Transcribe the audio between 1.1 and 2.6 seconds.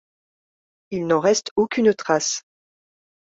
reste aucune trace.